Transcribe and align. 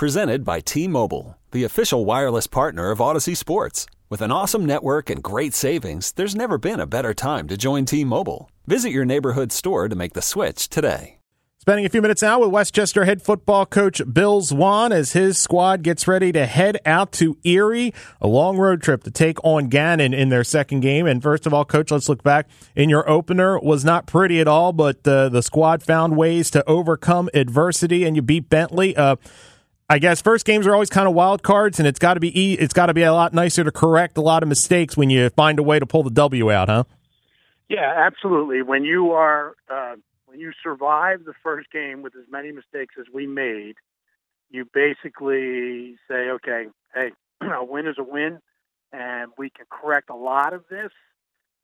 Presented 0.00 0.46
by 0.46 0.60
T 0.60 0.88
Mobile, 0.88 1.36
the 1.50 1.62
official 1.62 2.06
wireless 2.06 2.46
partner 2.46 2.90
of 2.90 3.02
Odyssey 3.02 3.34
Sports. 3.34 3.84
With 4.08 4.22
an 4.22 4.32
awesome 4.32 4.64
network 4.64 5.10
and 5.10 5.22
great 5.22 5.52
savings, 5.52 6.12
there's 6.12 6.34
never 6.34 6.56
been 6.56 6.80
a 6.80 6.86
better 6.86 7.12
time 7.12 7.46
to 7.48 7.58
join 7.58 7.84
T 7.84 8.02
Mobile. 8.02 8.50
Visit 8.66 8.92
your 8.92 9.04
neighborhood 9.04 9.52
store 9.52 9.90
to 9.90 9.94
make 9.94 10.14
the 10.14 10.22
switch 10.22 10.70
today. 10.70 11.18
Spending 11.58 11.84
a 11.84 11.90
few 11.90 12.00
minutes 12.00 12.22
now 12.22 12.40
with 12.40 12.48
West 12.48 12.74
Chester 12.74 13.04
head 13.04 13.20
football 13.20 13.66
coach 13.66 14.00
Bill 14.10 14.40
Zwaan 14.40 14.90
as 14.90 15.12
his 15.12 15.36
squad 15.36 15.82
gets 15.82 16.08
ready 16.08 16.32
to 16.32 16.46
head 16.46 16.78
out 16.86 17.12
to 17.12 17.36
Erie, 17.44 17.92
a 18.22 18.26
long 18.26 18.56
road 18.56 18.80
trip 18.80 19.02
to 19.02 19.10
take 19.10 19.36
on 19.44 19.68
Gannon 19.68 20.14
in 20.14 20.30
their 20.30 20.44
second 20.44 20.80
game. 20.80 21.06
And 21.06 21.22
first 21.22 21.44
of 21.44 21.52
all, 21.52 21.66
coach, 21.66 21.90
let's 21.90 22.08
look 22.08 22.22
back. 22.22 22.48
In 22.74 22.88
your 22.88 23.06
opener 23.06 23.60
was 23.60 23.84
not 23.84 24.06
pretty 24.06 24.40
at 24.40 24.48
all, 24.48 24.72
but 24.72 25.06
uh, 25.06 25.28
the 25.28 25.42
squad 25.42 25.82
found 25.82 26.16
ways 26.16 26.50
to 26.52 26.66
overcome 26.66 27.28
adversity, 27.34 28.04
and 28.04 28.16
you 28.16 28.22
beat 28.22 28.48
Bentley. 28.48 28.96
Uh, 28.96 29.16
I 29.90 29.98
guess 29.98 30.22
first 30.22 30.46
games 30.46 30.68
are 30.68 30.72
always 30.72 30.88
kind 30.88 31.08
of 31.08 31.14
wild 31.14 31.42
cards, 31.42 31.80
and 31.80 31.88
it's 31.88 31.98
got 31.98 32.14
to 32.14 32.20
be 32.20 32.54
it's 32.54 32.72
got 32.72 32.86
to 32.86 32.94
be 32.94 33.02
a 33.02 33.12
lot 33.12 33.34
nicer 33.34 33.64
to 33.64 33.72
correct 33.72 34.16
a 34.16 34.20
lot 34.20 34.44
of 34.44 34.48
mistakes 34.48 34.96
when 34.96 35.10
you 35.10 35.30
find 35.30 35.58
a 35.58 35.64
way 35.64 35.80
to 35.80 35.84
pull 35.84 36.04
the 36.04 36.10
W 36.10 36.52
out, 36.52 36.68
huh? 36.68 36.84
Yeah, 37.68 37.92
absolutely. 37.96 38.62
When 38.62 38.84
you 38.84 39.10
are 39.10 39.56
uh, 39.68 39.96
when 40.26 40.38
you 40.38 40.52
survive 40.62 41.24
the 41.24 41.32
first 41.42 41.72
game 41.72 42.02
with 42.02 42.14
as 42.14 42.22
many 42.30 42.52
mistakes 42.52 42.94
as 43.00 43.06
we 43.12 43.26
made, 43.26 43.74
you 44.48 44.64
basically 44.72 45.96
say, 46.08 46.30
okay, 46.34 46.66
hey, 46.94 47.08
a 47.40 47.64
win 47.64 47.88
is 47.88 47.96
a 47.98 48.04
win, 48.04 48.38
and 48.92 49.32
we 49.36 49.50
can 49.50 49.66
correct 49.68 50.08
a 50.08 50.14
lot 50.14 50.52
of 50.54 50.62
this. 50.70 50.92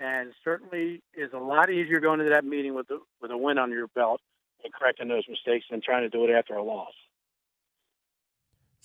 And 0.00 0.32
certainly 0.42 1.00
is 1.14 1.32
a 1.32 1.38
lot 1.38 1.70
easier 1.70 2.00
going 2.00 2.18
into 2.18 2.32
that 2.32 2.44
meeting 2.44 2.74
with 2.74 2.90
a, 2.90 2.98
with 3.22 3.30
a 3.30 3.38
win 3.38 3.56
on 3.56 3.70
your 3.70 3.86
belt 3.86 4.20
and 4.64 4.74
correcting 4.74 5.06
those 5.06 5.24
mistakes 5.28 5.66
than 5.70 5.80
trying 5.80 6.02
to 6.02 6.08
do 6.08 6.24
it 6.24 6.30
after 6.30 6.54
a 6.54 6.62
loss. 6.64 6.92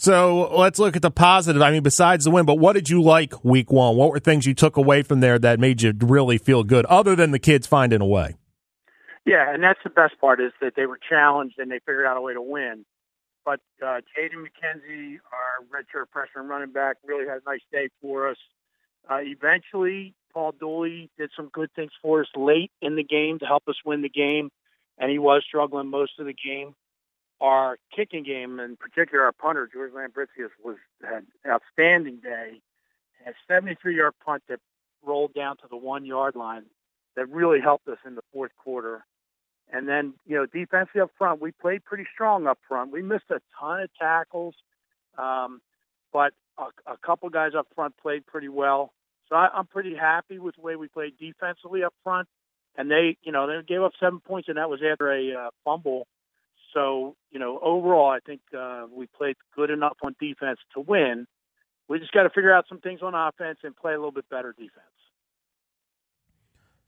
So 0.01 0.49
let's 0.57 0.79
look 0.79 0.95
at 0.95 1.03
the 1.03 1.11
positive. 1.11 1.61
I 1.61 1.69
mean, 1.69 1.83
besides 1.83 2.25
the 2.25 2.31
win, 2.31 2.43
but 2.47 2.55
what 2.55 2.73
did 2.73 2.89
you 2.89 3.03
like 3.03 3.45
week 3.45 3.71
one? 3.71 3.95
What 3.95 4.09
were 4.09 4.19
things 4.19 4.47
you 4.47 4.55
took 4.55 4.75
away 4.75 5.03
from 5.03 5.19
there 5.19 5.37
that 5.37 5.59
made 5.59 5.83
you 5.83 5.93
really 5.95 6.39
feel 6.39 6.63
good, 6.63 6.87
other 6.87 7.15
than 7.15 7.29
the 7.29 7.37
kids 7.37 7.67
finding 7.67 8.01
a 8.01 8.05
way? 8.07 8.35
Yeah, 9.27 9.53
and 9.53 9.61
that's 9.61 9.77
the 9.83 9.91
best 9.91 10.19
part 10.19 10.41
is 10.41 10.53
that 10.59 10.73
they 10.75 10.87
were 10.87 10.97
challenged 11.07 11.59
and 11.59 11.69
they 11.69 11.77
figured 11.85 12.07
out 12.07 12.17
a 12.17 12.21
way 12.21 12.33
to 12.33 12.41
win. 12.41 12.83
But 13.45 13.59
uh, 13.79 14.01
Jaden 14.17 14.41
McKenzie, 14.41 15.19
our 15.31 15.63
redshirt 15.69 16.05
freshman 16.11 16.47
running 16.47 16.71
back, 16.71 16.97
really 17.05 17.27
had 17.27 17.41
a 17.45 17.47
nice 17.47 17.61
day 17.71 17.89
for 18.01 18.27
us. 18.27 18.37
Uh, 19.07 19.19
eventually, 19.21 20.15
Paul 20.33 20.55
Dooley 20.59 21.11
did 21.19 21.29
some 21.35 21.49
good 21.53 21.69
things 21.75 21.91
for 22.01 22.21
us 22.21 22.27
late 22.35 22.71
in 22.81 22.95
the 22.95 23.03
game 23.03 23.37
to 23.37 23.45
help 23.45 23.67
us 23.67 23.75
win 23.85 24.01
the 24.01 24.09
game, 24.09 24.49
and 24.97 25.11
he 25.11 25.19
was 25.19 25.43
struggling 25.47 25.91
most 25.91 26.13
of 26.17 26.25
the 26.25 26.33
game. 26.33 26.73
Our 27.41 27.79
kicking 27.93 28.23
game, 28.23 28.59
in 28.59 28.77
particular, 28.77 29.25
our 29.25 29.31
punter 29.31 29.67
George 29.71 29.91
Lambritius 29.91 30.51
was 30.63 30.77
had 31.03 31.25
an 31.43 31.51
outstanding 31.51 32.17
day. 32.17 32.61
Had 33.25 33.33
a 33.33 33.51
73-yard 33.51 34.13
punt 34.23 34.43
that 34.47 34.59
rolled 35.03 35.33
down 35.33 35.57
to 35.57 35.63
the 35.69 35.75
one 35.77 36.05
yard 36.05 36.35
line 36.35 36.65
that 37.15 37.27
really 37.29 37.59
helped 37.59 37.87
us 37.87 37.97
in 38.05 38.15
the 38.15 38.21
fourth 38.31 38.51
quarter. 38.63 39.03
And 39.73 39.87
then, 39.87 40.13
you 40.27 40.35
know, 40.35 40.45
defensively 40.45 41.01
up 41.01 41.11
front, 41.17 41.41
we 41.41 41.51
played 41.51 41.83
pretty 41.83 42.05
strong 42.13 42.45
up 42.45 42.59
front. 42.67 42.91
We 42.91 43.01
missed 43.01 43.29
a 43.29 43.41
ton 43.59 43.81
of 43.81 43.89
tackles, 43.99 44.53
um, 45.17 45.61
but 46.13 46.33
a, 46.57 46.65
a 46.85 46.97
couple 46.97 47.29
guys 47.29 47.53
up 47.57 47.67
front 47.73 47.95
played 47.97 48.25
pretty 48.25 48.49
well. 48.49 48.93
So 49.29 49.35
I, 49.35 49.49
I'm 49.53 49.65
pretty 49.65 49.95
happy 49.95 50.39
with 50.39 50.55
the 50.55 50.61
way 50.61 50.75
we 50.75 50.87
played 50.89 51.13
defensively 51.17 51.83
up 51.83 51.93
front. 52.03 52.27
And 52.75 52.89
they, 52.91 53.17
you 53.23 53.31
know, 53.31 53.47
they 53.47 53.61
gave 53.65 53.81
up 53.81 53.93
seven 53.99 54.19
points, 54.19 54.47
and 54.47 54.57
that 54.57 54.69
was 54.69 54.81
after 54.83 55.11
a 55.11 55.33
uh, 55.33 55.49
fumble. 55.65 56.07
So, 56.73 57.15
you 57.31 57.39
know, 57.39 57.59
overall, 57.61 58.09
I 58.09 58.19
think 58.19 58.41
uh, 58.57 58.85
we 58.91 59.07
played 59.07 59.35
good 59.55 59.69
enough 59.69 59.97
on 60.03 60.15
defense 60.19 60.59
to 60.73 60.79
win. 60.79 61.27
We 61.87 61.99
just 61.99 62.11
got 62.11 62.23
to 62.23 62.29
figure 62.29 62.53
out 62.53 62.65
some 62.69 62.79
things 62.79 63.01
on 63.01 63.13
offense 63.13 63.59
and 63.63 63.75
play 63.75 63.93
a 63.93 63.97
little 63.97 64.11
bit 64.11 64.29
better 64.29 64.53
defense. 64.53 64.85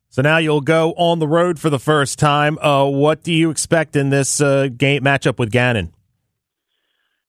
So 0.09 0.21
now 0.21 0.37
you'll 0.37 0.61
go 0.61 0.93
on 0.93 1.19
the 1.19 1.27
road 1.27 1.59
for 1.59 1.71
the 1.71 1.79
first 1.79 2.19
time. 2.19 2.59
Uh, 2.59 2.85
what 2.85 3.23
do 3.23 3.33
you 3.33 3.49
expect 3.49 3.95
in 3.95 4.09
this 4.09 4.39
uh, 4.39 4.67
game 4.67 5.03
matchup 5.03 5.39
with 5.39 5.51
Gannon? 5.51 5.91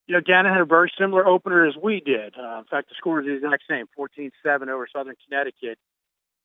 You 0.06 0.16
know, 0.16 0.20
Gannon 0.20 0.52
had 0.52 0.60
a 0.60 0.66
very 0.66 0.92
similar 0.98 1.26
opener 1.26 1.66
as 1.66 1.74
we 1.82 2.00
did. 2.00 2.34
Uh, 2.38 2.58
in 2.58 2.64
fact, 2.70 2.90
the 2.90 2.94
score 2.98 3.20
is 3.20 3.26
the 3.26 3.36
exact 3.36 3.62
same, 3.68 3.86
14-7 3.98 4.68
over 4.68 4.86
Southern 4.92 5.14
Connecticut. 5.26 5.78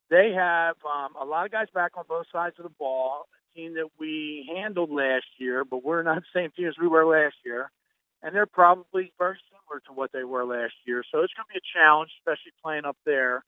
They 0.10 0.32
have 0.32 0.78
um, 0.86 1.12
a 1.22 1.26
lot 1.26 1.46
of 1.46 1.52
guys 1.52 1.68
back 1.74 1.92
on 1.98 2.06
both 2.08 2.26
sides 2.32 2.56
of 2.58 2.64
the 2.64 2.70
ball, 2.70 3.28
team 3.56 3.76
that 3.76 3.90
we 4.00 4.50
handled 4.56 4.92
last 4.92 5.26
year, 5.38 5.64
but 5.66 5.84
we're 5.84 6.04
not 6.04 6.22
the 6.22 6.40
same 6.40 6.52
team 6.52 6.68
as 6.68 6.76
we 6.80 6.88
were 6.88 7.06
last 7.06 7.36
year. 7.46 7.72
And 8.22 8.36
they're 8.36 8.46
probably 8.46 9.14
very 9.18 9.38
similar 9.50 9.82
to 9.88 9.94
what 9.94 10.12
they 10.12 10.24
were 10.24 10.46
last 10.46 10.74
year. 10.86 11.04
So 11.10 11.20
it's 11.20 11.34
going 11.34 11.46
to 11.48 11.54
be 11.54 11.60
a 11.60 11.80
challenge, 11.80 12.12
especially 12.20 12.52
playing 12.62 12.86
up 12.86 12.98
there. 13.06 13.44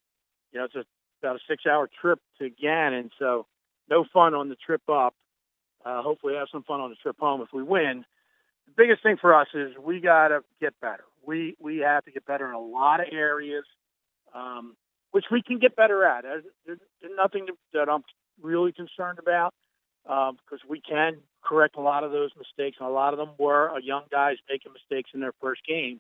You 0.54 0.60
know, 0.60 0.66
it's 0.66 0.76
a 0.76 0.86
about 1.22 1.36
a 1.36 1.40
six-hour 1.48 1.90
trip 2.02 2.20
to 2.40 2.50
Gannon, 2.50 3.12
so 3.20 3.46
no 3.90 4.06
fun 4.12 4.34
on 4.34 4.50
the 4.50 4.56
trip 4.56 4.82
up. 4.90 5.14
Uh, 5.86 6.02
hopefully, 6.02 6.36
have 6.36 6.48
some 6.52 6.64
fun 6.64 6.80
on 6.80 6.90
the 6.90 6.96
trip 6.96 7.18
home 7.20 7.42
if 7.42 7.50
we 7.54 7.64
win. 7.64 8.06
The 8.68 8.74
biggest 8.76 9.04
thing 9.04 9.18
for 9.20 9.34
us 9.34 9.48
is 9.54 9.72
we 9.82 10.00
got 10.00 10.30
to 10.30 10.42
get 10.60 10.74
better. 10.80 11.04
We 11.26 11.56
we 11.60 11.78
have 11.80 12.06
to 12.06 12.12
get 12.12 12.26
better 12.26 12.48
in 12.48 12.54
a 12.54 12.60
lot 12.60 13.00
of 13.00 13.08
areas, 13.12 13.66
um, 14.34 14.76
which 15.12 15.26
we 15.32 15.42
can 15.42 15.60
get 15.60 15.76
better 15.76 16.06
at. 16.06 16.24
There's, 16.24 16.44
there's 16.66 16.80
nothing 17.16 17.48
that 17.74 17.90
I'm 17.90 18.04
really 18.42 18.72
concerned 18.72 19.20
about 19.20 19.54
because 20.04 20.62
um, 20.64 20.70
we 20.70 20.82
can 20.82 21.18
correct 21.44 21.76
a 21.78 21.82
lot 21.82 22.04
of 22.04 22.12
those 22.12 22.32
mistakes, 22.38 22.78
and 22.80 22.88
a 22.88 22.92
lot 22.92 23.14
of 23.14 23.20
them 23.20 23.32
were 23.38 23.78
young 23.80 24.04
guys 24.12 24.38
making 24.50 24.74
mistakes 24.74 25.12
in 25.14 25.20
their 25.20 25.34
first 25.42 25.62
game. 25.68 26.00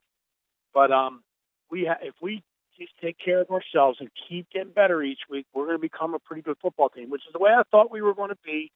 But 0.74 0.92
um, 0.92 1.24
we 1.70 1.86
ha- 1.86 2.00
if 2.02 2.16
we 2.22 2.44
just 2.78 2.94
take 3.02 3.18
care 3.24 3.42
of 3.42 3.50
ourselves 3.50 3.98
and 4.00 4.10
keep 4.28 4.50
getting 4.52 4.72
better 4.72 5.02
each 5.04 5.22
week, 5.30 5.46
we're 5.54 5.66
going 5.66 5.78
to 5.78 5.82
become 5.82 6.14
a 6.14 6.20
pretty 6.20 6.42
good 6.42 6.58
football 6.62 6.90
team, 6.90 7.10
which 7.10 7.22
is 7.28 7.34
the 7.34 7.40
way 7.40 7.52
I 7.52 7.64
thought 7.70 7.92
we 7.92 8.02
were 8.02 8.14
going 8.14 8.30
to 8.30 8.38
be 8.44 8.72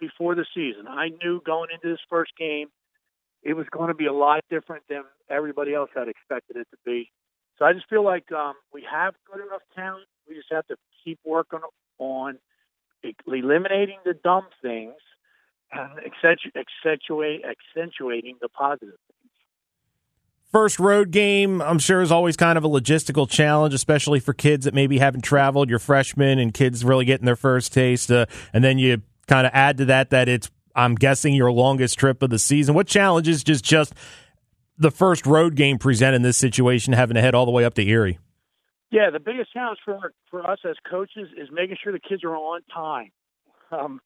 before 0.00 0.34
the 0.34 0.46
season. 0.54 0.86
I 0.88 1.08
knew 1.08 1.40
going 1.44 1.68
into 1.72 1.88
this 1.88 2.00
first 2.08 2.32
game, 2.38 2.68
it 3.42 3.54
was 3.54 3.66
going 3.70 3.88
to 3.88 3.94
be 3.94 4.06
a 4.06 4.12
lot 4.12 4.42
different 4.50 4.84
than 4.88 5.02
everybody 5.30 5.74
else 5.74 5.90
had 5.94 6.08
expected 6.08 6.56
it 6.56 6.66
to 6.70 6.76
be. 6.84 7.10
So 7.58 7.64
I 7.64 7.72
just 7.72 7.88
feel 7.88 8.04
like 8.04 8.30
um, 8.32 8.54
we 8.72 8.84
have 8.90 9.14
good 9.30 9.44
enough 9.44 9.62
talent. 9.74 10.06
We 10.28 10.34
just 10.34 10.48
have 10.50 10.66
to 10.68 10.76
keep 11.04 11.18
working 11.24 11.60
on 11.98 12.38
eliminating 13.26 13.98
the 14.04 14.14
dumb 14.14 14.46
things 14.62 14.94
and 15.72 15.90
accentuate, 15.98 17.42
accentuating 17.44 18.36
the 18.40 18.48
positive 18.48 18.98
things. 19.08 19.30
first 20.54 20.78
road 20.78 21.10
game, 21.10 21.60
I'm 21.60 21.80
sure, 21.80 22.00
is 22.00 22.12
always 22.12 22.36
kind 22.36 22.56
of 22.56 22.62
a 22.62 22.68
logistical 22.68 23.28
challenge, 23.28 23.74
especially 23.74 24.20
for 24.20 24.32
kids 24.32 24.66
that 24.66 24.72
maybe 24.72 24.98
haven't 24.98 25.22
traveled. 25.22 25.68
You're 25.68 25.80
freshmen 25.80 26.38
and 26.38 26.54
kids 26.54 26.84
really 26.84 27.04
getting 27.04 27.26
their 27.26 27.34
first 27.34 27.72
taste. 27.72 28.08
Uh, 28.08 28.26
and 28.52 28.62
then 28.62 28.78
you 28.78 29.02
kind 29.26 29.48
of 29.48 29.52
add 29.52 29.78
to 29.78 29.84
that 29.86 30.10
that 30.10 30.28
it's, 30.28 30.48
I'm 30.76 30.94
guessing, 30.94 31.34
your 31.34 31.50
longest 31.50 31.98
trip 31.98 32.22
of 32.22 32.30
the 32.30 32.38
season. 32.38 32.74
What 32.76 32.86
challenges 32.86 33.42
just 33.42 33.64
just 33.64 33.94
the 34.78 34.92
first 34.92 35.26
road 35.26 35.56
game 35.56 35.76
present 35.78 36.14
in 36.14 36.22
this 36.22 36.36
situation, 36.36 36.92
having 36.92 37.16
to 37.16 37.20
head 37.20 37.34
all 37.34 37.46
the 37.46 37.52
way 37.52 37.64
up 37.64 37.74
to 37.74 37.82
Erie? 37.82 38.18
Yeah, 38.94 39.10
the 39.10 39.18
biggest 39.18 39.52
challenge 39.52 39.80
for 39.84 40.12
for 40.30 40.48
us 40.48 40.60
as 40.64 40.76
coaches 40.88 41.28
is 41.36 41.48
making 41.50 41.78
sure 41.82 41.92
the 41.92 41.98
kids 41.98 42.22
are 42.22 42.36
on 42.36 42.60
time. 42.72 43.10
Um, 43.72 44.00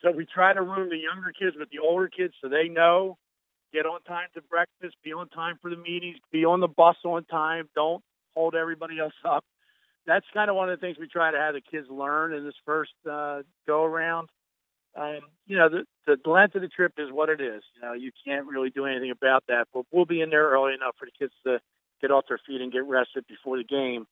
so 0.00 0.10
we 0.10 0.24
try 0.24 0.54
to 0.54 0.62
room 0.62 0.88
the 0.88 0.96
younger 0.96 1.30
kids 1.38 1.56
with 1.58 1.68
the 1.68 1.80
older 1.80 2.08
kids 2.08 2.32
so 2.40 2.48
they 2.48 2.68
know 2.68 3.18
get 3.70 3.84
on 3.84 4.00
time 4.04 4.28
to 4.32 4.40
breakfast, 4.40 4.96
be 5.04 5.12
on 5.12 5.28
time 5.28 5.58
for 5.60 5.68
the 5.68 5.76
meetings, 5.76 6.16
be 6.32 6.46
on 6.46 6.60
the 6.60 6.68
bus 6.68 6.96
on 7.04 7.26
time. 7.26 7.68
Don't 7.74 8.02
hold 8.34 8.54
everybody 8.54 8.98
else 8.98 9.12
up. 9.28 9.44
That's 10.06 10.24
kind 10.32 10.48
of 10.48 10.56
one 10.56 10.70
of 10.70 10.80
the 10.80 10.86
things 10.86 10.96
we 10.98 11.06
try 11.06 11.30
to 11.30 11.36
have 11.36 11.52
the 11.52 11.60
kids 11.60 11.88
learn 11.90 12.32
in 12.32 12.42
this 12.42 12.54
first 12.64 12.92
uh, 13.08 13.42
go 13.66 13.84
around. 13.84 14.30
Um, 14.96 15.20
you 15.46 15.58
know, 15.58 15.68
the, 15.68 15.84
the 16.06 16.30
length 16.30 16.54
of 16.54 16.62
the 16.62 16.68
trip 16.68 16.94
is 16.96 17.12
what 17.12 17.28
it 17.28 17.42
is. 17.42 17.62
You 17.76 17.82
know, 17.82 17.92
you 17.92 18.10
can't 18.24 18.46
really 18.46 18.70
do 18.70 18.86
anything 18.86 19.10
about 19.10 19.44
that, 19.48 19.66
but 19.74 19.84
we'll 19.92 20.06
be 20.06 20.22
in 20.22 20.30
there 20.30 20.48
early 20.48 20.72
enough 20.72 20.96
for 20.98 21.04
the 21.04 21.12
kids 21.18 21.34
to 21.46 21.58
get 22.00 22.10
off 22.10 22.24
their 22.26 22.40
feet 22.46 22.62
and 22.62 22.72
get 22.72 22.86
rested 22.86 23.26
before 23.28 23.58
the 23.58 23.64
game. 23.64 24.06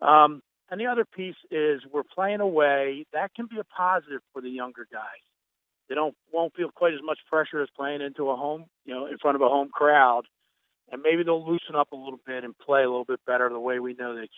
Um, 0.00 0.42
and 0.70 0.80
the 0.80 0.86
other 0.86 1.04
piece 1.04 1.36
is 1.50 1.80
we're 1.92 2.02
playing 2.02 2.40
away. 2.40 3.06
That 3.12 3.34
can 3.34 3.46
be 3.46 3.58
a 3.58 3.64
positive 3.64 4.20
for 4.32 4.42
the 4.42 4.50
younger 4.50 4.86
guys. 4.90 5.22
They 5.88 5.94
don't 5.94 6.16
won't 6.32 6.54
feel 6.54 6.70
quite 6.74 6.94
as 6.94 7.00
much 7.04 7.18
pressure 7.30 7.62
as 7.62 7.68
playing 7.76 8.00
into 8.00 8.30
a 8.30 8.36
home, 8.36 8.64
you 8.84 8.94
know, 8.94 9.06
in 9.06 9.18
front 9.18 9.36
of 9.36 9.42
a 9.42 9.48
home 9.48 9.68
crowd, 9.72 10.22
and 10.90 11.00
maybe 11.00 11.22
they'll 11.22 11.46
loosen 11.46 11.76
up 11.76 11.92
a 11.92 11.96
little 11.96 12.18
bit 12.26 12.42
and 12.42 12.58
play 12.58 12.82
a 12.82 12.88
little 12.88 13.04
bit 13.04 13.20
better 13.24 13.48
the 13.48 13.60
way 13.60 13.78
we 13.78 13.94
know 13.94 14.14
they 14.14 14.28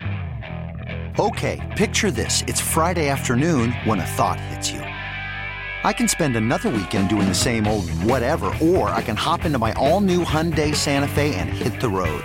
can. 0.00 1.14
Okay, 1.18 1.60
picture 1.76 2.10
this: 2.10 2.42
it's 2.46 2.60
Friday 2.60 3.10
afternoon 3.10 3.72
when 3.84 4.00
a 4.00 4.06
thought 4.06 4.40
hits 4.40 4.70
you. 4.70 4.80
I 4.80 5.92
can 5.92 6.08
spend 6.08 6.36
another 6.36 6.70
weekend 6.70 7.10
doing 7.10 7.28
the 7.28 7.34
same 7.34 7.66
old 7.66 7.90
whatever, 7.90 8.54
or 8.62 8.88
I 8.90 9.02
can 9.02 9.16
hop 9.16 9.44
into 9.44 9.58
my 9.58 9.72
all-new 9.72 10.24
Hyundai 10.24 10.74
Santa 10.74 11.08
Fe 11.08 11.34
and 11.34 11.50
hit 11.50 11.80
the 11.80 11.88
road. 11.88 12.24